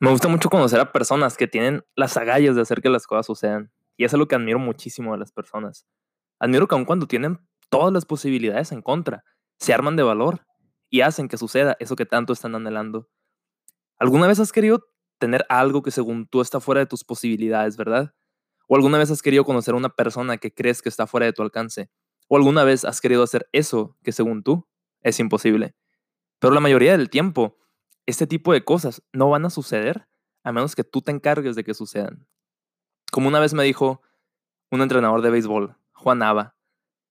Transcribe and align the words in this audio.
Me 0.00 0.10
gusta 0.10 0.28
mucho 0.28 0.48
conocer 0.48 0.78
a 0.78 0.92
personas 0.92 1.36
que 1.36 1.48
tienen 1.48 1.84
las 1.96 2.16
agallas 2.16 2.54
de 2.54 2.62
hacer 2.62 2.80
que 2.80 2.88
las 2.88 3.06
cosas 3.06 3.26
sucedan. 3.26 3.72
Y 3.96 4.04
es 4.04 4.12
lo 4.12 4.28
que 4.28 4.36
admiro 4.36 4.60
muchísimo 4.60 5.12
de 5.12 5.18
las 5.18 5.32
personas. 5.32 5.86
Admiro 6.38 6.68
que 6.68 6.76
aun 6.76 6.84
cuando 6.84 7.08
tienen 7.08 7.40
todas 7.68 7.92
las 7.92 8.04
posibilidades 8.04 8.70
en 8.70 8.80
contra, 8.80 9.24
se 9.58 9.74
arman 9.74 9.96
de 9.96 10.04
valor 10.04 10.46
y 10.88 11.00
hacen 11.00 11.26
que 11.26 11.36
suceda 11.36 11.76
eso 11.80 11.96
que 11.96 12.06
tanto 12.06 12.32
están 12.32 12.54
anhelando. 12.54 13.08
¿Alguna 13.98 14.28
vez 14.28 14.38
has 14.38 14.52
querido 14.52 14.84
tener 15.18 15.44
algo 15.48 15.82
que 15.82 15.90
según 15.90 16.28
tú 16.28 16.40
está 16.40 16.60
fuera 16.60 16.80
de 16.80 16.86
tus 16.86 17.02
posibilidades, 17.02 17.76
verdad? 17.76 18.14
¿O 18.68 18.76
alguna 18.76 18.98
vez 18.98 19.10
has 19.10 19.20
querido 19.20 19.44
conocer 19.44 19.74
a 19.74 19.78
una 19.78 19.88
persona 19.88 20.38
que 20.38 20.54
crees 20.54 20.80
que 20.80 20.88
está 20.88 21.08
fuera 21.08 21.26
de 21.26 21.32
tu 21.32 21.42
alcance? 21.42 21.90
¿O 22.28 22.36
alguna 22.36 22.62
vez 22.62 22.84
has 22.84 23.00
querido 23.00 23.24
hacer 23.24 23.48
eso 23.50 23.96
que 24.04 24.12
según 24.12 24.44
tú 24.44 24.68
es 25.02 25.18
imposible? 25.18 25.74
Pero 26.38 26.54
la 26.54 26.60
mayoría 26.60 26.96
del 26.96 27.10
tiempo 27.10 27.56
este 28.08 28.26
tipo 28.26 28.54
de 28.54 28.64
cosas 28.64 29.02
no 29.12 29.28
van 29.28 29.44
a 29.44 29.50
suceder 29.50 30.08
a 30.42 30.50
menos 30.50 30.74
que 30.74 30.82
tú 30.82 31.02
te 31.02 31.12
encargues 31.12 31.56
de 31.56 31.62
que 31.62 31.74
sucedan. 31.74 32.26
Como 33.12 33.28
una 33.28 33.38
vez 33.38 33.52
me 33.52 33.64
dijo 33.64 34.00
un 34.70 34.80
entrenador 34.80 35.20
de 35.20 35.28
béisbol, 35.28 35.76
Juan 35.92 36.22
Ava, 36.22 36.56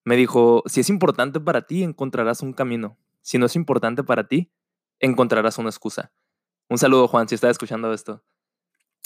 me 0.05 0.15
dijo, 0.15 0.63
si 0.65 0.79
es 0.79 0.89
importante 0.89 1.39
para 1.39 1.67
ti, 1.67 1.83
encontrarás 1.83 2.41
un 2.41 2.51
camino. 2.51 2.97
Si 3.21 3.37
no 3.37 3.45
es 3.45 3.55
importante 3.55 4.03
para 4.03 4.27
ti, 4.27 4.51
encontrarás 4.99 5.59
una 5.59 5.69
excusa. 5.69 6.11
Un 6.67 6.79
saludo, 6.79 7.07
Juan, 7.07 7.29
si 7.29 7.35
estás 7.35 7.51
escuchando 7.51 7.93
esto. 7.93 8.23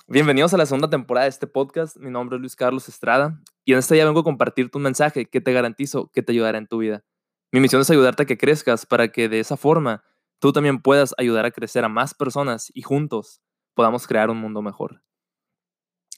Bienvenidos 0.07 0.53
a 0.53 0.57
la 0.57 0.65
segunda 0.65 0.89
temporada 0.89 1.25
de 1.25 1.31
este 1.31 1.45
podcast. 1.45 1.97
Mi 1.97 2.09
nombre 2.09 2.37
es 2.37 2.39
Luis 2.39 2.55
Carlos 2.55 2.87
Estrada 2.87 3.41
y 3.65 3.73
en 3.73 3.79
este 3.79 3.95
día 3.95 4.05
vengo 4.05 4.21
a 4.21 4.23
compartirte 4.23 4.77
un 4.77 4.83
mensaje 4.85 5.25
que 5.25 5.41
te 5.41 5.51
garantizo 5.51 6.09
que 6.13 6.23
te 6.23 6.31
ayudará 6.31 6.57
en 6.57 6.67
tu 6.67 6.77
vida. 6.77 7.03
Mi 7.51 7.59
misión 7.59 7.81
es 7.81 7.89
ayudarte 7.89 8.23
a 8.23 8.25
que 8.25 8.37
crezcas 8.37 8.85
para 8.85 9.09
que 9.09 9.27
de 9.27 9.41
esa 9.41 9.57
forma 9.57 10.05
tú 10.41 10.51
también 10.51 10.81
puedas 10.81 11.13
ayudar 11.19 11.45
a 11.45 11.51
crecer 11.51 11.85
a 11.85 11.89
más 11.89 12.15
personas 12.15 12.71
y 12.73 12.81
juntos 12.81 13.41
podamos 13.75 14.07
crear 14.07 14.31
un 14.31 14.37
mundo 14.37 14.63
mejor. 14.63 15.03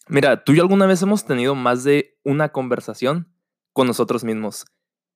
Mira, 0.07 0.43
tú 0.43 0.53
y 0.53 0.55
yo 0.55 0.63
alguna 0.63 0.85
vez 0.85 1.02
hemos 1.02 1.25
tenido 1.25 1.55
más 1.55 1.83
de 1.83 2.17
una 2.23 2.49
conversación 2.49 3.31
con 3.73 3.85
nosotros 3.85 4.23
mismos 4.23 4.65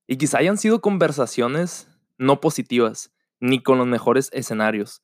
y 0.08 0.18
quizá 0.18 0.40
hayan 0.40 0.58
sido 0.58 0.82
conversaciones 0.82 1.90
no 2.18 2.42
positivas 2.42 3.14
ni 3.40 3.64
con 3.64 3.78
los 3.78 3.88
mejores 3.88 4.30
escenarios. 4.34 5.04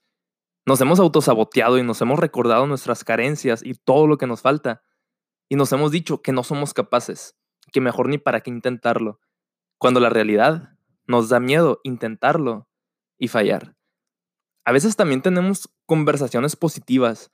Nos 0.66 0.82
hemos 0.82 1.00
autosaboteado 1.00 1.78
y 1.78 1.84
nos 1.84 2.02
hemos 2.02 2.20
recordado 2.20 2.68
nuestras 2.68 3.06
carencias 3.06 3.64
y 3.64 3.74
todo 3.74 4.08
lo 4.08 4.18
que 4.18 4.28
nos 4.28 4.42
falta 4.42 4.84
y 5.48 5.56
nos 5.56 5.72
hemos 5.72 5.92
dicho 5.92 6.22
que 6.22 6.34
no 6.34 6.44
somos 6.44 6.74
capaces, 6.74 7.38
que 7.72 7.80
mejor 7.80 8.10
ni 8.10 8.18
para 8.18 8.42
qué 8.42 8.50
intentarlo, 8.50 9.22
cuando 9.78 10.02
la 10.02 10.10
realidad 10.10 10.78
nos 11.08 11.30
da 11.30 11.40
miedo 11.40 11.80
intentarlo 11.84 12.68
y 13.18 13.30
fallar 13.30 13.73
a 14.66 14.72
veces 14.72 14.96
también 14.96 15.22
tenemos 15.22 15.70
conversaciones 15.86 16.56
positivas 16.56 17.32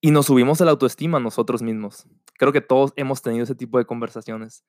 y 0.00 0.10
nos 0.10 0.26
subimos 0.26 0.60
a 0.60 0.64
la 0.64 0.70
autoestima 0.72 1.20
nosotros 1.20 1.62
mismos. 1.62 2.06
Creo 2.38 2.52
que 2.52 2.60
todos 2.60 2.92
hemos 2.96 3.22
tenido 3.22 3.44
ese 3.44 3.54
tipo 3.54 3.78
de 3.78 3.84
conversaciones. 3.84 4.64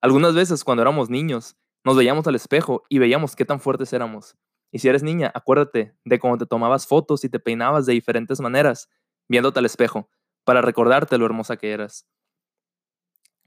Algunas 0.00 0.34
veces 0.34 0.64
cuando 0.64 0.82
éramos 0.82 1.10
niños, 1.10 1.56
nos 1.84 1.96
veíamos 1.96 2.26
al 2.26 2.36
espejo 2.36 2.84
y 2.88 2.98
veíamos 2.98 3.34
qué 3.34 3.44
tan 3.44 3.60
fuertes 3.60 3.92
éramos. 3.92 4.36
Y 4.70 4.78
si 4.78 4.88
eres 4.88 5.02
niña, 5.02 5.32
acuérdate 5.34 5.96
de 6.04 6.18
cómo 6.18 6.38
te 6.38 6.46
tomabas 6.46 6.86
fotos 6.86 7.24
y 7.24 7.28
te 7.28 7.40
peinabas 7.40 7.86
de 7.86 7.94
diferentes 7.94 8.40
maneras, 8.40 8.88
viéndote 9.28 9.58
al 9.58 9.66
espejo, 9.66 10.08
para 10.44 10.62
recordarte 10.62 11.18
lo 11.18 11.26
hermosa 11.26 11.56
que 11.56 11.72
eras. 11.72 12.06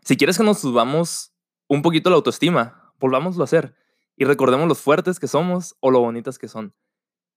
Si 0.03 0.17
quieres 0.17 0.37
que 0.37 0.43
nos 0.43 0.59
subamos 0.59 1.33
un 1.67 1.81
poquito 1.81 2.09
la 2.09 2.17
autoestima, 2.17 2.93
volvámoslo 2.99 3.43
a 3.43 3.45
hacer 3.45 3.75
y 4.17 4.25
recordemos 4.25 4.67
lo 4.67 4.75
fuertes 4.75 5.19
que 5.19 5.27
somos 5.27 5.75
o 5.79 5.91
lo 5.91 5.99
bonitas 5.99 6.37
que 6.37 6.47
son. 6.47 6.75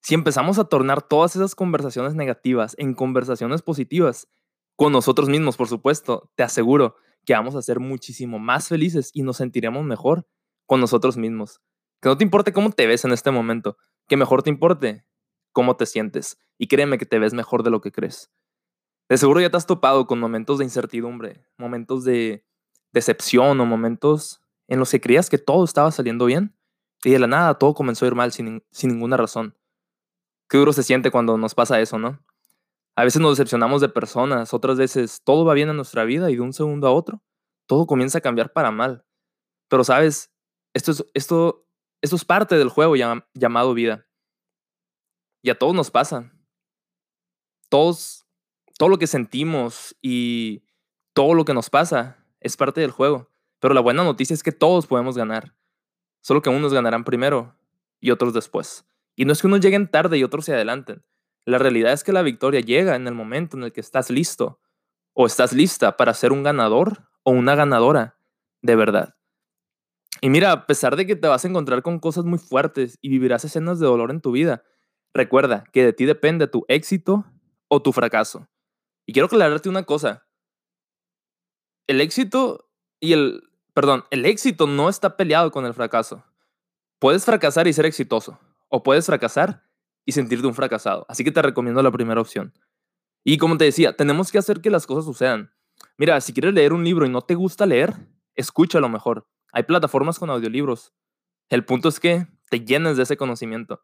Si 0.06 0.14
empezamos 0.14 0.58
a 0.58 0.64
tornar 0.64 1.00
todas 1.00 1.34
esas 1.34 1.54
conversaciones 1.54 2.14
negativas 2.14 2.74
en 2.76 2.92
conversaciones 2.92 3.62
positivas, 3.62 4.28
con 4.76 4.92
nosotros 4.92 5.30
mismos, 5.30 5.56
por 5.56 5.66
supuesto, 5.66 6.30
te 6.34 6.42
aseguro 6.42 6.96
que 7.24 7.32
vamos 7.32 7.54
a 7.54 7.62
ser 7.62 7.80
muchísimo 7.80 8.38
más 8.38 8.68
felices 8.68 9.10
y 9.14 9.22
nos 9.22 9.38
sentiremos 9.38 9.82
mejor 9.82 10.28
con 10.66 10.78
nosotros 10.78 11.16
mismos. 11.16 11.62
Que 12.02 12.10
no 12.10 12.18
te 12.18 12.24
importe 12.24 12.52
cómo 12.52 12.70
te 12.70 12.86
ves 12.86 13.06
en 13.06 13.12
este 13.12 13.30
momento, 13.30 13.78
que 14.06 14.18
mejor 14.18 14.42
te 14.42 14.50
importe 14.50 15.06
cómo 15.52 15.74
te 15.78 15.86
sientes. 15.86 16.38
Y 16.58 16.66
créeme 16.66 16.98
que 16.98 17.06
te 17.06 17.18
ves 17.18 17.32
mejor 17.32 17.62
de 17.62 17.70
lo 17.70 17.80
que 17.80 17.90
crees. 17.90 18.30
De 19.08 19.16
seguro 19.16 19.40
ya 19.40 19.48
te 19.48 19.56
has 19.56 19.66
topado 19.66 20.06
con 20.06 20.20
momentos 20.20 20.58
de 20.58 20.64
incertidumbre, 20.64 21.46
momentos 21.56 22.04
de 22.04 22.44
decepción 22.92 23.58
o 23.58 23.64
momentos 23.64 24.42
en 24.68 24.80
los 24.80 24.90
que 24.90 25.00
creías 25.00 25.30
que 25.30 25.38
todo 25.38 25.64
estaba 25.64 25.90
saliendo 25.90 26.26
bien 26.26 26.54
y 27.04 27.12
de 27.12 27.18
la 27.20 27.26
nada 27.26 27.54
todo 27.54 27.72
comenzó 27.72 28.04
a 28.04 28.08
ir 28.08 28.14
mal 28.14 28.32
sin, 28.32 28.62
sin 28.70 28.90
ninguna 28.90 29.16
razón. 29.16 29.56
Qué 30.48 30.58
duro 30.58 30.72
se 30.72 30.82
siente 30.82 31.10
cuando 31.10 31.36
nos 31.38 31.54
pasa 31.54 31.80
eso, 31.80 31.98
¿no? 31.98 32.20
A 32.96 33.04
veces 33.04 33.20
nos 33.20 33.36
decepcionamos 33.36 33.80
de 33.80 33.88
personas, 33.88 34.54
otras 34.54 34.78
veces 34.78 35.22
todo 35.24 35.44
va 35.44 35.54
bien 35.54 35.68
en 35.68 35.76
nuestra 35.76 36.04
vida 36.04 36.30
y 36.30 36.36
de 36.36 36.40
un 36.42 36.52
segundo 36.52 36.86
a 36.86 36.92
otro 36.92 37.22
todo 37.66 37.86
comienza 37.86 38.18
a 38.18 38.20
cambiar 38.20 38.52
para 38.52 38.70
mal. 38.70 39.04
Pero 39.68 39.84
sabes, 39.84 40.32
esto 40.74 40.92
es, 40.92 41.04
esto, 41.14 41.66
esto 42.02 42.16
es 42.16 42.24
parte 42.24 42.56
del 42.56 42.68
juego 42.68 42.94
llamado 43.34 43.74
vida. 43.74 44.06
Y 45.42 45.50
a 45.50 45.58
todos 45.58 45.74
nos 45.74 45.90
pasa. 45.90 46.32
Todos, 47.68 48.26
todo 48.78 48.88
lo 48.88 48.98
que 48.98 49.06
sentimos 49.06 49.96
y 50.00 50.64
todo 51.12 51.34
lo 51.34 51.44
que 51.44 51.54
nos 51.54 51.70
pasa 51.70 52.24
es 52.40 52.56
parte 52.56 52.80
del 52.80 52.90
juego. 52.90 53.30
Pero 53.58 53.74
la 53.74 53.80
buena 53.80 54.04
noticia 54.04 54.34
es 54.34 54.42
que 54.42 54.52
todos 54.52 54.86
podemos 54.86 55.16
ganar. 55.16 55.56
Solo 56.20 56.42
que 56.42 56.50
unos 56.50 56.72
ganarán 56.72 57.04
primero 57.04 57.56
y 58.00 58.10
otros 58.10 58.32
después. 58.32 58.86
Y 59.16 59.24
no 59.24 59.32
es 59.32 59.40
que 59.40 59.46
unos 59.46 59.60
lleguen 59.60 59.90
tarde 59.90 60.18
y 60.18 60.24
otros 60.24 60.44
se 60.44 60.54
adelanten. 60.54 61.04
La 61.44 61.58
realidad 61.58 61.92
es 61.92 62.04
que 62.04 62.12
la 62.12 62.22
victoria 62.22 62.60
llega 62.60 62.96
en 62.96 63.06
el 63.06 63.14
momento 63.14 63.56
en 63.56 63.64
el 63.64 63.72
que 63.72 63.80
estás 63.80 64.10
listo 64.10 64.60
o 65.12 65.26
estás 65.26 65.52
lista 65.52 65.96
para 65.96 66.14
ser 66.14 66.32
un 66.32 66.42
ganador 66.42 67.08
o 67.22 67.30
una 67.30 67.54
ganadora 67.54 68.18
de 68.62 68.76
verdad. 68.76 69.14
Y 70.20 70.30
mira, 70.30 70.52
a 70.52 70.66
pesar 70.66 70.96
de 70.96 71.06
que 71.06 71.16
te 71.16 71.28
vas 71.28 71.44
a 71.44 71.48
encontrar 71.48 71.82
con 71.82 72.00
cosas 72.00 72.24
muy 72.24 72.38
fuertes 72.38 72.98
y 73.02 73.10
vivirás 73.10 73.44
escenas 73.44 73.78
de 73.78 73.86
dolor 73.86 74.10
en 74.10 74.20
tu 74.20 74.32
vida, 74.32 74.64
recuerda 75.12 75.64
que 75.72 75.84
de 75.84 75.92
ti 75.92 76.06
depende 76.06 76.46
tu 76.48 76.64
éxito 76.68 77.24
o 77.68 77.82
tu 77.82 77.92
fracaso. 77.92 78.48
Y 79.06 79.12
quiero 79.12 79.26
aclararte 79.26 79.68
una 79.68 79.82
cosa. 79.82 80.26
El 81.86 82.00
éxito 82.00 82.70
y 83.00 83.12
el, 83.12 83.42
perdón, 83.74 84.04
el 84.10 84.24
éxito 84.24 84.66
no 84.66 84.88
está 84.88 85.16
peleado 85.18 85.50
con 85.50 85.66
el 85.66 85.74
fracaso. 85.74 86.24
Puedes 86.98 87.26
fracasar 87.26 87.66
y 87.68 87.74
ser 87.74 87.84
exitoso 87.84 88.40
o 88.74 88.82
puedes 88.82 89.06
fracasar 89.06 89.62
y 90.04 90.10
sentirte 90.10 90.48
un 90.48 90.54
fracasado. 90.54 91.06
Así 91.08 91.22
que 91.22 91.30
te 91.30 91.40
recomiendo 91.40 91.80
la 91.80 91.92
primera 91.92 92.20
opción. 92.20 92.52
Y 93.22 93.38
como 93.38 93.56
te 93.56 93.66
decía, 93.66 93.94
tenemos 93.94 94.32
que 94.32 94.38
hacer 94.38 94.60
que 94.60 94.68
las 94.68 94.84
cosas 94.84 95.04
sucedan. 95.04 95.52
Mira, 95.96 96.20
si 96.20 96.32
quieres 96.32 96.54
leer 96.54 96.72
un 96.72 96.82
libro 96.82 97.06
y 97.06 97.08
no 97.08 97.22
te 97.22 97.36
gusta 97.36 97.66
leer, 97.66 97.94
escúchalo 98.34 98.88
mejor. 98.88 99.28
Hay 99.52 99.62
plataformas 99.62 100.18
con 100.18 100.28
audiolibros. 100.28 100.92
El 101.50 101.64
punto 101.64 101.88
es 101.88 102.00
que 102.00 102.26
te 102.50 102.64
llenes 102.64 102.96
de 102.96 103.04
ese 103.04 103.16
conocimiento. 103.16 103.80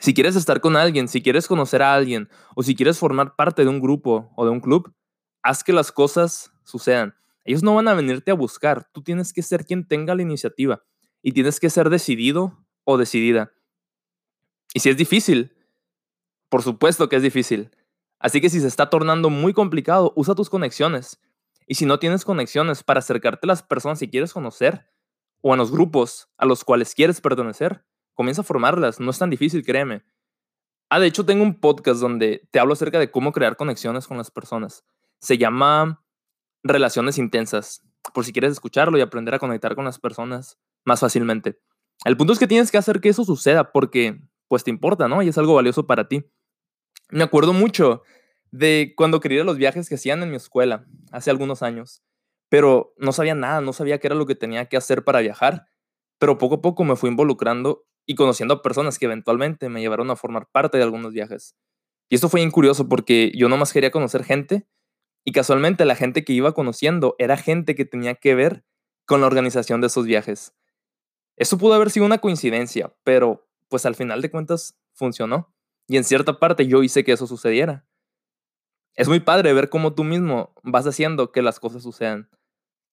Si 0.00 0.14
quieres 0.14 0.34
estar 0.34 0.62
con 0.62 0.76
alguien, 0.76 1.06
si 1.06 1.22
quieres 1.22 1.46
conocer 1.46 1.82
a 1.82 1.94
alguien 1.94 2.30
o 2.56 2.62
si 2.62 2.74
quieres 2.74 2.98
formar 2.98 3.36
parte 3.36 3.64
de 3.64 3.68
un 3.68 3.82
grupo 3.82 4.32
o 4.34 4.46
de 4.46 4.50
un 4.50 4.60
club, 4.60 4.94
haz 5.42 5.62
que 5.62 5.74
las 5.74 5.92
cosas 5.92 6.52
sucedan. 6.64 7.14
Ellos 7.44 7.62
no 7.62 7.74
van 7.74 7.88
a 7.88 7.94
venirte 7.94 8.30
a 8.30 8.34
buscar, 8.34 8.88
tú 8.94 9.02
tienes 9.02 9.34
que 9.34 9.42
ser 9.42 9.66
quien 9.66 9.86
tenga 9.86 10.14
la 10.14 10.22
iniciativa 10.22 10.82
y 11.20 11.32
tienes 11.32 11.60
que 11.60 11.68
ser 11.68 11.90
decidido 11.90 12.64
o 12.84 12.96
decidida. 12.96 13.52
Y 14.74 14.80
si 14.80 14.90
es 14.90 14.96
difícil, 14.96 15.56
por 16.50 16.62
supuesto 16.62 17.08
que 17.08 17.16
es 17.16 17.22
difícil. 17.22 17.70
Así 18.18 18.40
que 18.40 18.50
si 18.50 18.60
se 18.60 18.66
está 18.66 18.90
tornando 18.90 19.30
muy 19.30 19.54
complicado, 19.54 20.12
usa 20.16 20.34
tus 20.34 20.50
conexiones. 20.50 21.20
Y 21.66 21.76
si 21.76 21.86
no 21.86 21.98
tienes 21.98 22.24
conexiones 22.24 22.82
para 22.82 22.98
acercarte 22.98 23.46
a 23.46 23.48
las 23.48 23.62
personas 23.62 24.00
que 24.00 24.10
quieres 24.10 24.32
conocer 24.32 24.90
o 25.40 25.54
a 25.54 25.56
los 25.56 25.70
grupos 25.70 26.28
a 26.36 26.44
los 26.44 26.64
cuales 26.64 26.94
quieres 26.94 27.20
pertenecer, 27.20 27.84
comienza 28.14 28.42
a 28.42 28.44
formarlas. 28.44 29.00
No 29.00 29.10
es 29.10 29.18
tan 29.18 29.30
difícil, 29.30 29.64
créeme. 29.64 30.04
Ah, 30.90 30.98
de 30.98 31.06
hecho, 31.06 31.24
tengo 31.24 31.42
un 31.42 31.60
podcast 31.60 32.00
donde 32.00 32.48
te 32.50 32.58
hablo 32.58 32.72
acerca 32.74 32.98
de 32.98 33.10
cómo 33.10 33.32
crear 33.32 33.56
conexiones 33.56 34.06
con 34.06 34.16
las 34.16 34.30
personas. 34.30 34.84
Se 35.20 35.38
llama 35.38 36.04
Relaciones 36.62 37.18
Intensas, 37.18 37.82
por 38.12 38.24
si 38.24 38.32
quieres 38.32 38.52
escucharlo 38.52 38.98
y 38.98 39.00
aprender 39.00 39.34
a 39.34 39.38
conectar 39.38 39.74
con 39.74 39.84
las 39.84 39.98
personas 39.98 40.58
más 40.84 41.00
fácilmente. 41.00 41.60
El 42.04 42.16
punto 42.16 42.32
es 42.32 42.38
que 42.38 42.46
tienes 42.46 42.70
que 42.70 42.78
hacer 42.78 43.00
que 43.00 43.08
eso 43.08 43.24
suceda 43.24 43.72
porque 43.72 44.20
pues 44.48 44.64
te 44.64 44.70
importa, 44.70 45.08
¿no? 45.08 45.22
Y 45.22 45.28
es 45.28 45.38
algo 45.38 45.54
valioso 45.54 45.86
para 45.86 46.08
ti. 46.08 46.24
Me 47.10 47.24
acuerdo 47.24 47.52
mucho 47.52 48.02
de 48.50 48.94
cuando 48.96 49.20
quería 49.20 49.44
los 49.44 49.56
viajes 49.56 49.88
que 49.88 49.96
hacían 49.96 50.22
en 50.22 50.30
mi 50.30 50.36
escuela, 50.36 50.86
hace 51.10 51.30
algunos 51.30 51.62
años, 51.62 52.02
pero 52.48 52.94
no 52.98 53.12
sabía 53.12 53.34
nada, 53.34 53.60
no 53.60 53.72
sabía 53.72 53.98
qué 53.98 54.06
era 54.06 54.16
lo 54.16 54.26
que 54.26 54.36
tenía 54.36 54.66
que 54.66 54.76
hacer 54.76 55.02
para 55.04 55.20
viajar, 55.20 55.66
pero 56.18 56.38
poco 56.38 56.56
a 56.56 56.60
poco 56.62 56.84
me 56.84 56.96
fui 56.96 57.10
involucrando 57.10 57.84
y 58.06 58.14
conociendo 58.14 58.54
a 58.54 58.62
personas 58.62 58.98
que 58.98 59.06
eventualmente 59.06 59.68
me 59.68 59.80
llevaron 59.80 60.10
a 60.10 60.16
formar 60.16 60.48
parte 60.52 60.78
de 60.78 60.84
algunos 60.84 61.12
viajes. 61.12 61.56
Y 62.08 62.14
esto 62.14 62.28
fue 62.28 62.40
bien 62.40 62.50
curioso 62.50 62.88
porque 62.88 63.32
yo 63.34 63.48
nomás 63.48 63.72
quería 63.72 63.90
conocer 63.90 64.24
gente 64.24 64.68
y 65.24 65.32
casualmente 65.32 65.84
la 65.84 65.96
gente 65.96 66.24
que 66.24 66.32
iba 66.32 66.52
conociendo 66.52 67.16
era 67.18 67.36
gente 67.36 67.74
que 67.74 67.84
tenía 67.84 68.14
que 68.14 68.34
ver 68.34 68.64
con 69.06 69.20
la 69.20 69.26
organización 69.26 69.80
de 69.80 69.88
esos 69.88 70.06
viajes. 70.06 70.54
Eso 71.36 71.58
pudo 71.58 71.74
haber 71.74 71.90
sido 71.90 72.06
una 72.06 72.18
coincidencia, 72.18 72.94
pero 73.02 73.48
pues 73.74 73.86
al 73.86 73.96
final 73.96 74.22
de 74.22 74.30
cuentas 74.30 74.78
funcionó. 74.92 75.52
Y 75.88 75.96
en 75.96 76.04
cierta 76.04 76.38
parte 76.38 76.68
yo 76.68 76.84
hice 76.84 77.02
que 77.02 77.10
eso 77.10 77.26
sucediera. 77.26 77.84
Es 78.94 79.08
muy 79.08 79.18
padre 79.18 79.52
ver 79.52 79.68
cómo 79.68 79.96
tú 79.96 80.04
mismo 80.04 80.54
vas 80.62 80.86
haciendo 80.86 81.32
que 81.32 81.42
las 81.42 81.58
cosas 81.58 81.82
sucedan. 81.82 82.30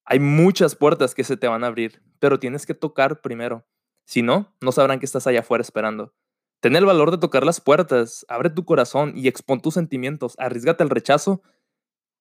Hay 0.06 0.19
muchas 0.19 0.75
puertas 0.75 1.13
que 1.13 1.24
se 1.24 1.38
te 1.38 1.48
van 1.48 1.63
a 1.63 1.68
abrir, 1.68 2.01
pero 2.18 2.39
tienes 2.39 2.66
que 2.66 2.74
tocar 2.74 3.22
primero. 3.22 3.63
Si 4.07 4.24
no, 4.24 4.56
no 4.60 4.72
sabrán 4.72 4.98
que 4.98 5.06
estás 5.06 5.28
allá 5.28 5.42
afuera 5.42 5.62
esperando. 5.62 6.16
Ten 6.62 6.75
el 6.75 6.88
valor 6.88 7.12
de 7.12 7.19
tocar 7.19 7.45
las 7.45 7.62
puertas, 7.62 8.25
abre 8.27 8.50
tu 8.50 8.66
corazón 8.66 9.13
y 9.16 9.27
expon 9.27 9.62
tus 9.62 9.75
sentimientos, 9.75 10.34
arriesgate 10.39 10.81
al 10.81 10.89
rechazo. 10.89 11.44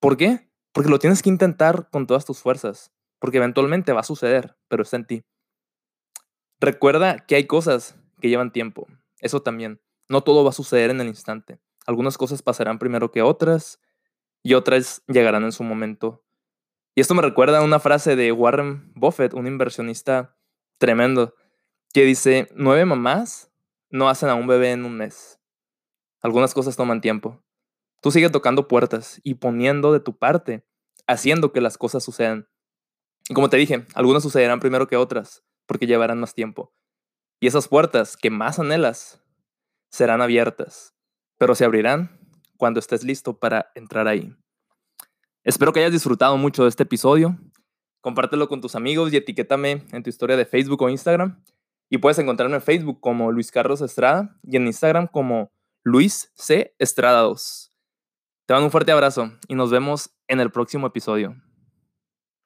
¿Por 0.01 0.19
qué? 0.19 0.51
Porque 0.73 0.91
lo 0.91 0.99
tienes 0.99 1.23
que 1.23 1.31
intentar 1.31 1.89
con 1.89 2.07
todas 2.07 2.27
tus 2.27 2.41
fuerzas, 2.41 2.93
porque 3.19 3.39
eventualmente 3.39 3.95
va 3.95 4.01
a 4.01 4.03
suceder, 4.03 4.59
pero 4.69 4.83
está 4.83 4.99
en 4.99 5.07
ti. 5.07 5.23
Recuerda 6.61 7.21
que 7.21 7.37
hay 7.37 7.47
cosas 7.47 7.97
que 8.21 8.29
llevan 8.29 8.53
tiempo, 8.53 8.87
eso 9.21 9.43
también. 9.43 9.81
No 10.09 10.23
todo 10.23 10.45
va 10.45 10.51
a 10.51 10.55
suceder 10.55 10.91
en 10.91 11.01
el 11.01 11.09
instante. 11.09 11.61
Algunas 11.87 12.19
cosas 12.19 12.43
pasarán 12.43 12.79
primero 12.79 13.11
que 13.11 13.23
otras 13.23 13.81
y 14.43 14.55
otras 14.55 15.03
llegarán 15.07 15.45
en 15.45 15.53
su 15.53 15.63
momento. 15.63 16.25
Y 16.95 17.01
esto 17.01 17.15
me 17.15 17.23
recuerda 17.23 17.59
a 17.59 17.63
una 17.63 17.79
frase 17.79 18.17
de 18.17 18.33
Warren 18.33 18.93
Buffett, 18.95 19.35
un 19.35 19.47
inversionista 19.47 20.37
tremendo, 20.79 21.35
que 21.93 22.05
dice, 22.05 22.49
nueve 22.55 22.85
mamás 22.85 23.51
no 23.91 24.09
hacen 24.09 24.29
a 24.29 24.35
un 24.35 24.47
bebé 24.47 24.73
en 24.73 24.85
un 24.85 24.97
mes. 24.97 25.41
Algunas 26.23 26.55
cosas 26.55 26.77
toman 26.77 27.01
tiempo. 27.01 27.43
Tú 28.01 28.11
sigue 28.11 28.31
tocando 28.31 28.69
puertas 28.69 29.21
y 29.23 29.35
poniendo 29.35 29.93
de 29.93 30.01
tu 30.01 30.17
parte, 30.17 30.65
haciendo 31.07 31.53
que 31.53 31.61
las 31.61 31.79
cosas 31.79 32.05
sucedan. 32.05 32.49
Y 33.29 33.35
como 33.35 33.51
te 33.51 33.57
dije, 33.57 33.87
algunas 33.95 34.23
sucederán 34.23 34.61
primero 34.61 34.87
que 34.87 34.97
otras, 34.97 35.45
porque 35.67 35.87
llevarán 35.87 36.21
más 36.21 36.35
tiempo. 36.35 36.73
Y 37.41 37.47
esas 37.47 37.69
puertas 37.69 38.19
que 38.19 38.31
más 38.31 38.59
anhelas 38.59 39.23
serán 39.91 40.21
abiertas, 40.21 40.95
pero 41.39 41.55
se 41.55 41.65
abrirán 41.65 42.21
cuando 42.59 42.79
estés 42.79 43.03
listo 43.03 43.39
para 43.39 43.73
entrar 43.75 44.07
ahí. 44.07 44.37
Espero 45.43 45.73
que 45.73 45.81
hayas 45.81 45.93
disfrutado 45.93 46.37
mucho 46.37 46.65
de 46.65 46.69
este 46.69 46.83
episodio. 46.83 47.39
Compártelo 48.03 48.47
con 48.47 48.61
tus 48.61 48.75
amigos 48.75 49.13
y 49.13 49.17
etiquétame 49.17 49.87
en 49.91 50.03
tu 50.03 50.11
historia 50.11 50.37
de 50.37 50.45
Facebook 50.45 50.83
o 50.83 50.91
Instagram. 50.91 51.43
Y 51.89 51.99
puedes 51.99 52.19
encontrarme 52.19 52.57
en 52.57 52.63
Facebook 52.63 53.01
como 53.01 53.33
Luis 53.33 53.51
Carlos 53.51 53.81
Estrada 53.81 54.39
y 54.43 54.57
en 54.57 54.67
Instagram 54.67 55.07
como 55.07 55.51
Luis 55.83 56.31
C. 56.35 56.75
Estrada 56.79 57.23
2. 57.23 57.73
Te 58.47 58.53
mando 58.53 58.67
un 58.67 58.71
fuerte 58.71 58.93
abrazo 58.93 59.33
y 59.49 59.55
nos 59.55 59.71
vemos 59.71 60.11
en 60.29 60.41
el 60.41 60.51
próximo 60.51 60.87
episodio. 60.87 61.35